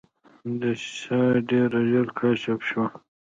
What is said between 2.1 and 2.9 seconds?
کشف شوه.